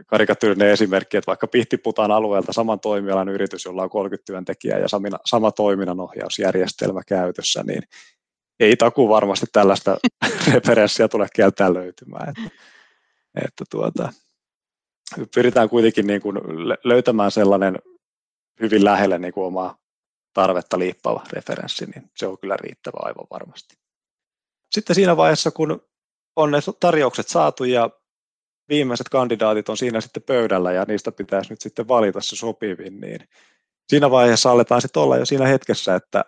karikatyyrinen 0.07 0.69
esimerkki, 0.69 1.17
että 1.17 1.27
vaikka 1.27 1.47
Pihtiputaan 1.47 2.11
alueelta 2.11 2.53
saman 2.53 2.81
toimialan 2.81 3.29
yritys, 3.29 3.65
jolla 3.65 3.83
on 3.83 3.91
30 3.91 4.27
työntekijää 4.27 4.79
ja 4.79 4.87
sama 5.27 5.53
toiminnanohjausjärjestelmä 5.53 7.01
käytössä, 7.07 7.63
niin 7.67 7.83
ei 8.61 8.77
taku 8.77 9.09
varmasti 9.09 9.47
tällaista 9.53 9.99
referenssiä 10.53 11.09
tule 11.09 11.27
kieltään 11.35 11.75
löytymään. 11.75 12.29
Että, 12.29 12.57
että 13.35 13.65
tuota, 13.71 14.13
pyritään 15.35 15.69
kuitenkin 15.69 16.07
niin 16.07 16.21
kuin 16.21 16.37
löytämään 16.85 17.31
sellainen 17.31 17.79
hyvin 18.61 18.85
lähelle 18.85 19.19
niin 19.19 19.33
kuin 19.33 19.47
omaa 19.47 19.79
tarvetta 20.35 20.79
liippaava 20.79 21.25
referenssi, 21.33 21.87
niin 21.87 22.11
se 22.17 22.27
on 22.27 22.39
kyllä 22.39 22.57
riittävä 22.57 22.99
aivan 23.03 23.27
varmasti. 23.31 23.75
Sitten 24.71 24.97
siinä 24.97 25.17
vaiheessa, 25.17 25.51
kun 25.51 25.89
on 26.37 26.51
ne 26.51 26.59
tarjoukset 26.81 27.29
saatu 27.29 27.65
ja 27.65 27.91
viimeiset 28.69 29.09
kandidaatit 29.09 29.69
on 29.69 29.77
siinä 29.77 30.01
sitten 30.01 30.23
pöydällä 30.23 30.73
ja 30.73 30.85
niistä 30.89 31.13
pitäisi 31.13 31.51
nyt 31.53 31.61
sitten 31.61 31.89
valita 31.89 32.21
se 32.21 32.37
sopivin, 32.37 33.01
niin 33.01 33.29
siinä 33.89 34.11
vaiheessa 34.11 34.51
aletaan 34.51 34.83
sitten 34.83 35.03
olla 35.03 35.17
jo 35.17 35.27
siinä 35.27 35.47
hetkessä, 35.47 35.95
että 35.95 36.25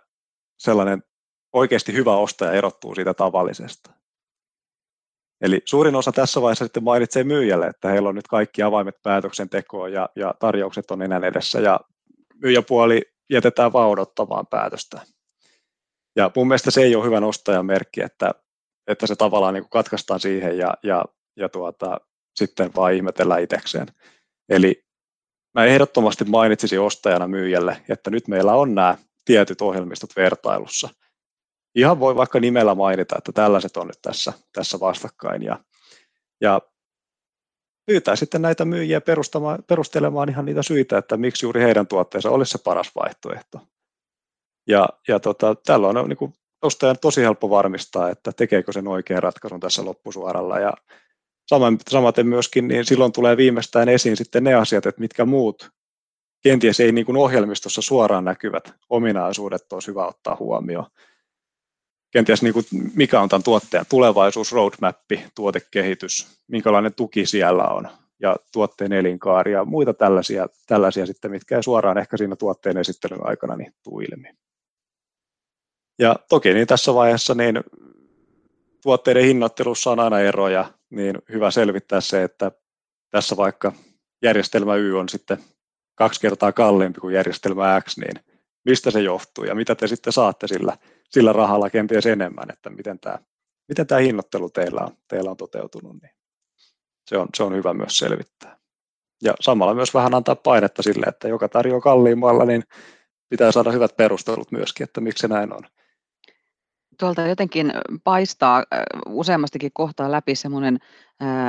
sellainen 0.59 1.03
oikeasti 1.53 1.93
hyvä 1.93 2.17
ostaja 2.17 2.53
erottuu 2.53 2.95
siitä 2.95 3.15
tavallisesta. 3.15 4.02
Eli 5.43 5.63
suurin 5.65 5.97
osa 5.97 6.13
tässä 6.13 6.43
vaiheessa 6.43 6.65
sitten 6.65 6.85
mainitsee 6.85 7.25
myyjälle, 7.25 7.67
että 7.67 7.89
heillä 7.89 8.09
on 8.09 8.15
nyt 8.15 8.29
kaikki 8.29 8.63
avaimet 8.63 9.03
päätöksentekoon 9.03 9.93
ja, 9.93 10.09
ja 10.17 10.35
tarjoukset 10.39 10.91
on 10.91 11.03
enää 11.03 11.21
edessä 11.25 11.61
ja 11.61 11.81
myyjäpuoli 12.43 13.03
jätetään 13.31 13.73
vaan 13.73 13.89
odottamaan 13.89 14.47
päätöstä. 14.47 15.01
Ja 16.17 16.31
mun 16.37 16.49
mielestä 16.49 16.71
se 16.71 16.83
ei 16.83 16.97
ole 16.97 17.05
hyvän 17.05 17.25
ostajan 17.25 17.67
merkki, 17.67 18.03
että, 18.03 18.35
että 18.87 19.07
se 19.07 19.17
tavallaan 19.17 19.55
niin 19.55 19.69
katkaistaan 19.69 20.21
siihen 20.21 20.59
ja, 20.59 20.75
ja, 20.83 21.05
ja 21.37 21.49
tuota, 21.49 22.01
sitten 22.35 22.71
vaan 22.77 22.95
ihmetellään 22.95 23.43
itsekseen. 23.43 23.87
Eli 24.49 24.85
mä 25.55 25.65
ehdottomasti 25.65 26.25
mainitsisin 26.25 26.81
ostajana 26.81 27.29
myyjälle, 27.29 27.83
että 27.89 28.11
nyt 28.11 28.29
meillä 28.29 28.55
on 28.55 28.75
nämä 28.75 28.97
tietyt 29.25 29.61
ohjelmistot 29.61 30.17
vertailussa– 30.17 30.89
ihan 31.75 32.01
voi 32.01 32.17
vaikka 32.17 32.41
nimellä 32.41 32.75
mainita, 32.75 33.19
että 33.19 33.33
tällaiset 33.33 33.77
on 33.77 33.87
nyt 33.87 33.99
tässä, 34.03 34.33
tässä 34.53 34.81
vastakkain. 34.81 35.43
Ja, 35.43 35.59
ja 36.41 36.61
pyytää 37.87 38.17
sitten 38.17 38.43
näitä 38.43 38.65
myyjiä 38.65 39.01
perustelemaan 39.67 40.29
ihan 40.29 40.45
niitä 40.45 40.63
syitä, 40.63 40.99
että 40.99 41.17
miksi 41.17 41.47
juuri 41.47 41.63
heidän 41.63 41.87
tuotteensa 41.87 42.31
olisi 42.31 42.53
se 42.53 42.59
paras 42.59 42.95
vaihtoehto. 42.95 43.61
Ja, 44.67 44.89
ja 45.09 45.21
tota, 45.21 45.55
tällä 45.55 45.89
on 45.89 46.09
niin 46.09 46.17
kuin 46.17 46.35
ostajan 46.63 46.99
tosi 47.01 47.21
helppo 47.21 47.51
varmistaa, 47.51 48.11
että 48.11 48.33
tekeekö 48.33 48.73
sen 48.73 48.89
oikean 48.89 49.23
ratkaisun 49.23 49.61
tässä 49.61 49.85
loppusuoralla. 49.85 50.59
Ja 50.59 50.73
samaten 51.89 52.27
myöskin, 52.27 52.69
niin 52.69 52.85
silloin 52.85 53.13
tulee 53.13 53.37
viimeistään 53.37 53.89
esiin 53.89 54.17
sitten 54.17 54.45
ne 54.45 54.55
asiat, 54.55 54.87
että 54.87 55.01
mitkä 55.01 55.25
muut 55.25 55.71
kenties 56.43 56.81
ei 56.81 56.93
niin 56.93 57.07
kuin 57.07 57.17
ohjelmistossa 57.17 57.83
suoraan 57.83 58.25
näkyvät 58.25 58.75
ominaisuudet 58.91 59.73
olisi 59.73 59.89
hyvä 59.89 60.07
ottaa 60.07 60.37
huomioon 60.41 60.87
kenties 62.13 62.43
niin 62.43 62.53
kuin, 62.53 62.65
mikä 62.95 63.21
on 63.21 63.29
tämän 63.29 63.43
tuottajan 63.43 63.87
tulevaisuus, 63.89 64.53
roadmappi, 64.53 65.25
tuotekehitys, 65.35 66.27
minkälainen 66.49 66.95
tuki 66.95 67.27
siellä 67.27 67.65
on 67.65 67.89
ja 68.21 68.37
tuotteen 68.53 68.93
elinkaari 68.93 69.53
ja 69.53 69.65
muita 69.65 69.95
tällaisia, 69.95 70.47
tällaisia 70.67 71.07
sitten, 71.07 71.31
mitkä 71.31 71.57
ei 71.57 71.63
suoraan 71.63 71.99
ehkä 71.99 72.17
siinä 72.17 72.37
tuotteen 72.37 72.77
esittelyn 72.77 73.27
aikana 73.27 73.57
niin 73.57 73.75
tuu 73.83 74.01
ilmi. 74.01 74.29
Ja 75.99 76.17
toki 76.29 76.55
niin 76.55 76.67
tässä 76.67 76.95
vaiheessa 76.95 77.35
niin 77.35 77.61
tuotteiden 78.83 79.25
hinnoittelussa 79.25 79.91
on 79.91 80.01
aina 80.01 80.21
eroja, 80.21 80.73
niin 80.91 81.19
hyvä 81.33 81.51
selvittää 81.51 82.01
se, 82.01 82.23
että 82.23 82.53
tässä 83.11 83.37
vaikka 83.37 83.73
järjestelmä 84.23 84.77
Y 84.77 84.99
on 84.99 85.09
sitten 85.09 85.39
kaksi 85.95 86.21
kertaa 86.21 86.53
kalliimpi 86.53 87.01
kuin 87.01 87.15
järjestelmä 87.15 87.81
X, 87.81 87.97
niin 87.97 88.32
mistä 88.65 88.91
se 88.91 89.01
johtuu 89.01 89.45
ja 89.45 89.55
mitä 89.55 89.75
te 89.75 89.87
sitten 89.87 90.13
saatte 90.13 90.49
sillä 90.49 90.77
sillä 91.13 91.33
rahalla 91.33 91.71
kenties 91.71 92.07
enemmän, 92.07 92.51
että 92.53 92.71
miten 92.71 93.01
tämä, 93.01 93.19
miten 93.69 93.87
tämä 93.87 94.01
hinnoittelu 94.01 94.51
teillä 94.51 94.81
on, 94.81 94.97
teillä 95.09 95.31
on 95.31 95.37
toteutunut, 95.37 95.97
niin 96.03 96.11
se 97.11 97.19
on, 97.19 97.29
se 97.37 97.43
on 97.43 97.55
hyvä 97.55 97.75
myös 97.75 97.99
selvittää. 97.99 98.57
Ja 99.23 99.35
samalla 99.41 99.75
myös 99.75 99.95
vähän 99.95 100.15
antaa 100.15 100.37
painetta 100.37 100.83
sille, 100.83 101.07
että 101.09 101.29
joka 101.29 101.49
tarjoaa 101.49 101.81
kalliimmalla, 101.81 102.45
niin 102.45 102.63
pitää 103.29 103.53
saada 103.53 103.71
hyvät 103.71 103.97
perustelut 103.97 104.53
myöskin, 104.53 104.85
että 104.85 105.01
miksi 105.01 105.21
se 105.21 105.29
näin 105.29 105.53
on. 105.53 105.63
Tuolta 106.99 107.27
jotenkin 107.27 107.73
paistaa 108.05 108.65
useammastikin 109.07 109.71
kohtaa 109.75 110.13
läpi 110.13 110.35
semmoinen 110.35 110.79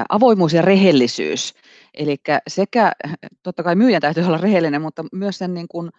avoimuus 0.10 0.54
ja 0.54 0.62
rehellisyys. 0.62 1.54
Eli 1.94 2.18
sekä, 2.48 2.92
totta 3.44 3.64
kai 3.64 3.76
myyjän 3.76 4.02
täytyy 4.02 4.24
olla 4.24 4.38
rehellinen, 4.38 4.82
mutta 4.82 5.06
myös 5.12 5.38
sen 5.38 5.54
niin 5.54 5.68
kuin, 5.68 5.92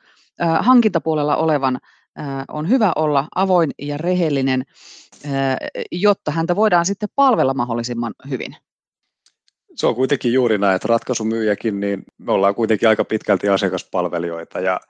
hankintapuolella 0.61 1.37
olevan 1.37 1.79
on 2.49 2.69
hyvä 2.69 2.93
olla 2.97 3.29
avoin 3.35 3.71
ja 3.83 3.97
rehellinen, 3.97 4.65
jotta 5.93 6.31
häntä 6.31 6.57
voidaan 6.57 6.87
sitten 6.87 7.09
palvella 7.15 7.55
mahdollisimman 7.55 8.15
hyvin. 8.31 8.57
Se 9.77 9.87
on 9.87 9.95
kuitenkin 9.95 10.33
juuri 10.33 10.59
näin, 10.59 10.77
että 10.77 10.89
ratkaisumyyjäkin, 10.89 11.81
niin 11.81 12.05
me 12.19 12.33
ollaan 12.33 12.55
kuitenkin 12.55 12.89
aika 12.89 13.05
pitkälti 13.05 13.49
asiakaspalvelijoita 13.49 14.61
ja, 14.61 14.81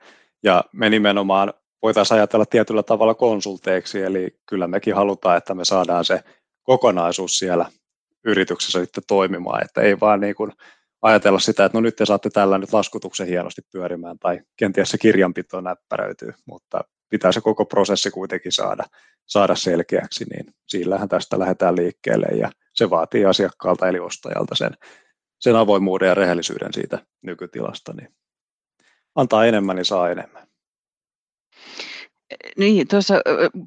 ja 0.42 0.64
me 0.72 0.90
nimenomaan 0.90 1.52
voitaisiin 1.82 2.18
ajatella 2.18 2.46
tietyllä 2.46 2.82
tavalla 2.82 3.14
konsulteiksi, 3.14 4.02
eli 4.02 4.40
kyllä 4.46 4.66
mekin 4.66 4.94
halutaan, 4.94 5.36
että 5.36 5.54
me 5.54 5.64
saadaan 5.64 6.04
se 6.04 6.20
kokonaisuus 6.62 7.38
siellä 7.38 7.66
yrityksessä 8.24 8.80
sitten 8.80 9.04
toimimaan, 9.08 9.64
että 9.64 9.80
ei 9.80 10.00
vaan 10.00 10.20
niin 10.20 10.34
kuin 10.34 10.52
ajatella 11.04 11.38
sitä, 11.38 11.64
että 11.64 11.78
no 11.78 11.82
nyt 11.82 11.96
te 11.96 12.06
saatte 12.06 12.30
tällä 12.30 12.58
nyt 12.58 12.72
laskutuksen 12.72 13.26
hienosti 13.26 13.62
pyörimään 13.72 14.18
tai 14.18 14.40
kenties 14.56 14.90
se 14.90 14.98
kirjanpito 14.98 15.60
näppäröityy, 15.60 16.34
mutta 16.46 16.80
pitää 17.10 17.32
se 17.32 17.40
koko 17.40 17.64
prosessi 17.64 18.10
kuitenkin 18.10 18.52
saada, 18.52 18.84
saada 19.26 19.54
selkeäksi, 19.54 20.24
niin 20.24 20.54
sillähän 20.68 21.08
tästä 21.08 21.38
lähdetään 21.38 21.76
liikkeelle 21.76 22.26
ja 22.26 22.50
se 22.74 22.90
vaatii 22.90 23.24
asiakkaalta 23.24 23.88
eli 23.88 23.98
ostajalta 23.98 24.54
sen, 24.54 24.76
sen 25.40 25.56
avoimuuden 25.56 26.08
ja 26.08 26.14
rehellisyyden 26.14 26.72
siitä 26.72 26.98
nykytilasta, 27.22 27.92
niin 27.92 28.08
antaa 29.14 29.46
enemmän, 29.46 29.76
niin 29.76 29.84
saa 29.84 30.10
enemmän. 30.10 30.46
Niin, 32.56 32.88
tuossa 32.88 33.14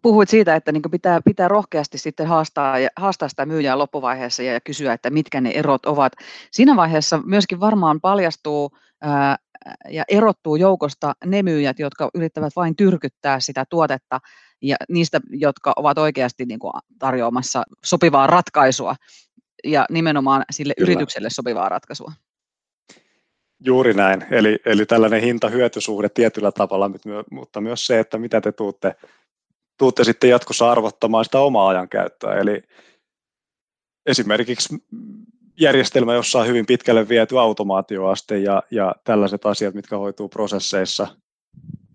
puhuit 0.02 0.30
siitä, 0.30 0.56
että 0.56 0.72
niin 0.72 0.82
pitää, 0.92 1.22
pitää 1.26 1.48
rohkeasti 1.48 1.98
sitten 1.98 2.28
haastaa, 2.28 2.76
haastaa 2.96 3.30
sitä 3.30 3.46
myyjää 3.46 3.78
loppuvaiheessa 3.78 4.44
ja 4.44 4.62
kysyä, 4.62 4.94
että 4.94 5.10
mitkä 5.10 5.42
ne 5.42 5.52
erot 5.52 5.86
ovat. 5.86 6.14
Siinä 6.52 6.76
vaiheessa 6.76 7.22
myöskin 7.26 7.60
varmaan 7.60 8.02
paljastuu 8.02 8.72
ää, 9.02 9.38
ja 9.90 10.04
erottuu 10.08 10.56
joukosta 10.56 11.14
ne 11.26 11.44
myyjät, 11.44 11.80
jotka 11.80 12.10
yrittävät 12.14 12.54
vain 12.56 12.76
tyrkyttää 12.76 13.40
sitä 13.40 13.66
tuotetta 13.70 14.20
ja 14.62 14.76
niistä, 14.90 15.20
jotka 15.30 15.74
ovat 15.76 15.98
oikeasti 15.98 16.46
niin 16.46 16.60
kuin 16.60 16.74
tarjoamassa 17.00 17.64
sopivaa 17.86 18.28
ratkaisua 18.28 18.96
ja 19.64 19.86
nimenomaan 19.90 20.44
sille 20.52 20.74
Kyllä. 20.78 20.92
yritykselle 20.92 21.30
sopivaa 21.32 21.70
ratkaisua. 21.70 22.12
Juuri 23.60 23.94
näin, 23.94 24.26
eli, 24.32 24.60
eli 24.66 24.86
tällainen 24.86 25.22
hinta-hyötysuhde 25.22 26.10
tietyllä 26.10 26.52
tavalla, 26.52 26.92
mutta 27.32 27.62
myös 27.62 27.86
se, 27.86 28.00
että 28.00 28.18
mitä 28.18 28.42
te 28.42 28.52
tuutte 28.52 28.96
tuutte 29.78 30.04
sitten 30.04 30.30
jatkossa 30.30 30.72
arvottamaan 30.72 31.26
sitä 31.26 31.40
omaa 31.40 31.70
ajankäyttöä. 31.70 32.40
Eli 32.40 32.64
esimerkiksi 34.06 34.78
järjestelmä, 35.60 36.14
jossa 36.14 36.40
on 36.40 36.48
hyvin 36.48 36.66
pitkälle 36.66 37.10
viety 37.10 37.40
automaatioaste 37.40 38.38
ja, 38.38 38.64
ja 38.72 38.96
tällaiset 39.04 39.46
asiat, 39.46 39.74
mitkä 39.74 39.98
hoituu 39.98 40.30
prosesseissa 40.30 41.08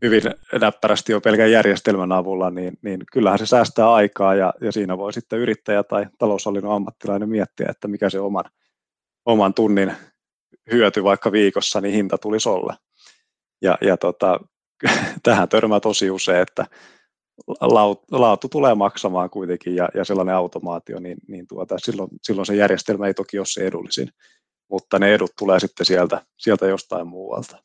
hyvin 0.02 0.22
näppärästi 0.60 1.12
jo 1.12 1.20
pelkän 1.20 1.50
järjestelmän 1.50 2.12
avulla, 2.12 2.50
niin, 2.50 2.78
niin 2.82 3.00
kyllähän 3.12 3.38
se 3.38 3.46
säästää 3.46 3.92
aikaa 3.92 4.34
ja, 4.34 4.54
ja 4.60 4.72
siinä 4.72 4.98
voi 4.98 5.12
sitten 5.12 5.38
yrittäjä 5.38 5.82
tai 5.82 6.06
taloushallinnon 6.18 6.74
ammattilainen 6.74 7.28
miettiä, 7.28 7.66
että 7.70 7.88
mikä 7.88 8.10
se 8.10 8.20
oman, 8.20 8.44
oman 9.24 9.54
tunnin 9.54 9.92
hyöty 10.72 11.04
vaikka 11.04 11.32
viikossa, 11.32 11.80
niin 11.80 11.94
hinta 11.94 12.18
tulisi 12.18 12.48
olla. 12.48 12.76
Ja, 13.62 13.78
ja 13.80 13.96
tota, 13.96 14.40
tähän 15.22 15.48
törmää 15.48 15.80
tosi 15.80 16.10
usein, 16.10 16.42
että 16.42 16.66
laatu 18.10 18.48
tulee 18.48 18.74
maksamaan 18.74 19.30
kuitenkin 19.30 19.76
ja, 19.76 19.88
ja 19.94 20.04
sellainen 20.04 20.34
automaatio, 20.34 21.00
niin, 21.00 21.18
niin 21.28 21.46
tuota, 21.46 21.78
silloin, 21.78 22.10
silloin 22.22 22.46
se 22.46 22.54
järjestelmä 22.54 23.06
ei 23.06 23.14
toki 23.14 23.38
ole 23.38 23.46
se 23.46 23.66
edullisin, 23.66 24.08
mutta 24.70 24.98
ne 24.98 25.14
edut 25.14 25.30
tulee 25.38 25.60
sitten 25.60 25.86
sieltä, 25.86 26.22
sieltä 26.38 26.66
jostain 26.66 27.06
muualta. 27.06 27.62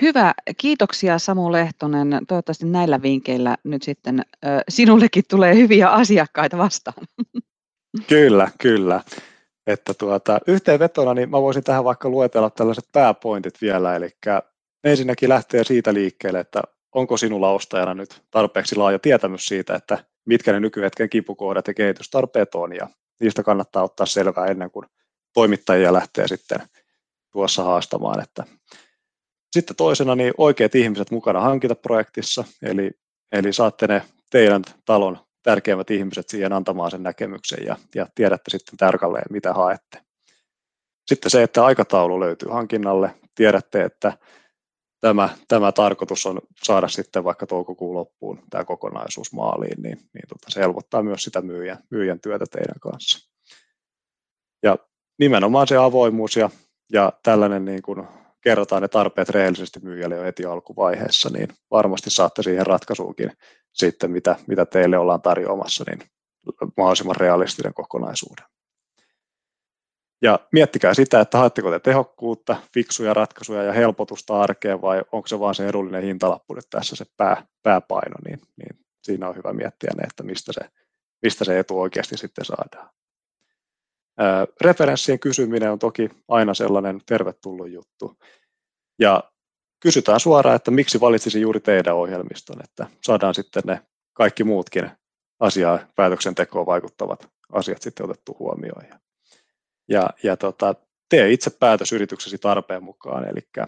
Hyvä, 0.00 0.34
kiitoksia 0.56 1.18
Samu 1.18 1.52
Lehtonen. 1.52 2.08
Toivottavasti 2.28 2.66
näillä 2.66 3.02
vinkkeillä 3.02 3.56
nyt 3.64 3.82
sitten 3.82 4.20
ö, 4.20 4.48
sinullekin 4.68 5.24
tulee 5.30 5.54
hyviä 5.54 5.88
asiakkaita 5.88 6.58
vastaan. 6.58 7.06
Kyllä, 8.08 8.50
kyllä. 8.58 9.00
Että 9.68 9.94
tuota, 9.94 10.38
yhteenvetona 10.46 11.14
niin 11.14 11.30
mä 11.30 11.42
voisin 11.42 11.64
tähän 11.64 11.84
vaikka 11.84 12.08
luetella 12.08 12.50
tällaiset 12.50 12.88
pääpointit 12.92 13.54
vielä, 13.60 13.96
eli 13.96 14.10
ensinnäkin 14.84 15.28
lähtee 15.28 15.64
siitä 15.64 15.94
liikkeelle, 15.94 16.40
että 16.40 16.62
onko 16.94 17.16
sinulla 17.16 17.50
ostajana 17.50 17.94
nyt 17.94 18.22
tarpeeksi 18.30 18.76
laaja 18.76 18.98
tietämys 18.98 19.46
siitä, 19.46 19.74
että 19.74 20.04
mitkä 20.26 20.52
ne 20.52 20.60
nykyhetken 20.60 21.10
kipukohdat 21.10 21.68
ja 21.68 21.74
kehitystarpeet 21.74 22.54
on, 22.54 22.76
ja 22.76 22.88
niistä 23.20 23.42
kannattaa 23.42 23.82
ottaa 23.82 24.06
selvää 24.06 24.46
ennen 24.46 24.70
kuin 24.70 24.86
toimittajia 25.34 25.92
lähtee 25.92 26.28
sitten 26.28 26.60
tuossa 27.32 27.62
haastamaan. 27.62 28.22
Että 28.22 28.44
sitten 29.52 29.76
toisena 29.76 30.14
niin 30.14 30.34
oikeat 30.38 30.74
ihmiset 30.74 31.10
mukana 31.10 31.40
hankintaprojektissa, 31.40 32.44
eli, 32.62 32.90
eli 33.32 33.52
saatte 33.52 33.86
ne 33.86 34.02
teidän 34.30 34.62
talon 34.84 35.27
tärkeimmät 35.48 35.90
ihmiset 35.90 36.28
siihen 36.28 36.52
antamaan 36.52 36.90
sen 36.90 37.02
näkemyksen 37.02 37.66
ja, 37.66 37.76
ja 37.94 38.06
tiedätte 38.14 38.50
sitten 38.50 38.76
tarkalleen, 38.76 39.24
mitä 39.30 39.52
haette. 39.52 40.00
Sitten 41.06 41.30
se, 41.30 41.42
että 41.42 41.64
aikataulu 41.64 42.20
löytyy 42.20 42.48
hankinnalle, 42.48 43.10
tiedätte, 43.34 43.84
että 43.84 44.18
tämä, 45.00 45.28
tämä 45.48 45.72
tarkoitus 45.72 46.26
on 46.26 46.40
saada 46.64 46.88
sitten 46.88 47.24
vaikka 47.24 47.46
toukokuun 47.46 47.94
loppuun 47.94 48.42
tämä 48.50 48.64
kokonaisuus 48.64 49.32
maaliin, 49.32 49.82
niin, 49.82 49.98
niin 49.98 50.28
tota, 50.28 50.46
se 50.48 50.60
helpottaa 50.60 51.02
myös 51.02 51.22
sitä 51.22 51.42
myyjän, 51.42 51.78
myyjän 51.90 52.20
työtä 52.20 52.44
teidän 52.50 52.80
kanssa. 52.80 53.28
Ja 54.62 54.78
nimenomaan 55.18 55.66
se 55.66 55.76
avoimuus 55.76 56.36
ja, 56.36 56.50
ja 56.92 57.12
tällainen 57.22 57.64
niin 57.64 57.82
kuin 57.82 58.06
kerrotaan 58.40 58.82
ne 58.82 58.88
tarpeet 58.88 59.28
rehellisesti 59.28 59.80
myyjälle 59.82 60.16
jo 60.16 60.22
heti 60.22 60.44
alkuvaiheessa, 60.44 61.30
niin 61.32 61.48
varmasti 61.70 62.10
saatte 62.10 62.42
siihen 62.42 62.66
ratkaisuunkin 62.66 63.32
sitten, 63.78 64.10
mitä, 64.10 64.36
mitä 64.46 64.66
teille 64.66 64.98
ollaan 64.98 65.22
tarjoamassa, 65.22 65.84
niin 65.86 66.10
mahdollisimman 66.76 67.16
realistinen 67.16 67.74
kokonaisuuden. 67.74 68.46
Ja 70.22 70.38
miettikää 70.52 70.94
sitä, 70.94 71.20
että 71.20 71.38
haetteko 71.38 71.70
te 71.70 71.78
tehokkuutta, 71.78 72.56
fiksuja 72.74 73.14
ratkaisuja 73.14 73.62
ja 73.62 73.72
helpotusta 73.72 74.40
arkeen 74.40 74.82
vai 74.82 75.02
onko 75.12 75.28
se 75.28 75.40
vaan 75.40 75.54
se 75.54 75.68
edullinen 75.68 76.02
hintalappu 76.02 76.54
nyt 76.54 76.66
tässä 76.70 76.96
se 76.96 77.04
pää, 77.16 77.46
pääpaino, 77.62 78.16
niin, 78.28 78.40
niin 78.56 78.86
siinä 79.02 79.28
on 79.28 79.36
hyvä 79.36 79.52
miettiä 79.52 79.90
ne, 79.96 80.02
että 80.02 80.22
mistä 80.22 80.52
se, 80.52 80.60
mistä 81.22 81.44
se 81.44 81.58
etu 81.58 81.80
oikeasti 81.80 82.16
sitten 82.16 82.44
saadaan. 82.44 82.90
Ää, 84.18 84.46
referenssien 84.60 85.18
kysyminen 85.18 85.72
on 85.72 85.78
toki 85.78 86.10
aina 86.28 86.54
sellainen 86.54 87.00
tervetullut 87.06 87.70
juttu. 87.70 88.16
Ja 88.98 89.32
kysytään 89.80 90.20
suoraan, 90.20 90.56
että 90.56 90.70
miksi 90.70 91.00
valitsisin 91.00 91.42
juuri 91.42 91.60
teidän 91.60 91.96
ohjelmiston, 91.96 92.56
että 92.64 92.86
saadaan 93.02 93.34
sitten 93.34 93.62
ne 93.66 93.80
kaikki 94.12 94.44
muutkin 94.44 94.90
asiaa 95.40 95.78
päätöksentekoon 95.96 96.66
vaikuttavat 96.66 97.28
asiat 97.52 97.82
sitten 97.82 98.04
otettu 98.04 98.36
huomioon. 98.38 98.84
Ja, 99.88 100.10
ja 100.22 100.36
tota, 100.36 100.74
tee 101.08 101.32
itse 101.32 101.50
päätös 101.50 101.92
yrityksesi 101.92 102.38
tarpeen 102.38 102.82
mukaan, 102.82 103.24
eli 103.28 103.66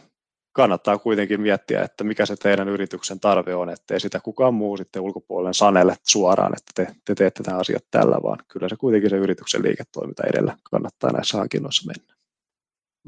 kannattaa 0.52 0.98
kuitenkin 0.98 1.40
miettiä, 1.40 1.82
että 1.82 2.04
mikä 2.04 2.26
se 2.26 2.36
teidän 2.36 2.68
yrityksen 2.68 3.20
tarve 3.20 3.54
on, 3.54 3.70
ettei 3.70 4.00
sitä 4.00 4.20
kukaan 4.20 4.54
muu 4.54 4.76
sitten 4.76 5.02
ulkopuolellen 5.02 5.54
sanelle 5.54 5.96
suoraan, 6.06 6.52
että 6.56 6.72
te, 6.74 6.94
te 7.04 7.14
teette 7.14 7.42
nämä 7.46 7.58
asiat 7.58 7.84
tällä, 7.90 8.16
vaan 8.22 8.38
kyllä 8.48 8.68
se 8.68 8.76
kuitenkin 8.76 9.10
se 9.10 9.16
yrityksen 9.16 9.62
liiketoiminta 9.62 10.22
edellä 10.26 10.56
kannattaa 10.70 11.12
näissä 11.12 11.38
hankinnoissa 11.38 11.86
mennä. 11.86 12.14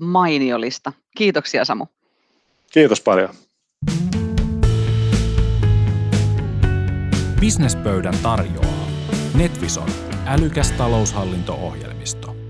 Mainiolista. 0.00 0.92
Kiitoksia 1.16 1.64
Samu. 1.64 1.86
Kiitos 2.72 3.00
paljon. 3.00 3.28
Businesspöydän 7.40 8.14
tarjoaa 8.22 8.88
Netvision 9.34 9.88
älykäs 10.26 10.72
taloushallinto-ohjelmisto. 10.72 12.41